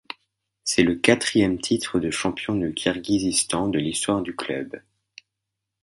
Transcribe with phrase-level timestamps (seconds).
[0.63, 4.81] C'est le quatrième titre de champion du Kirghizistan de l'histoire du club.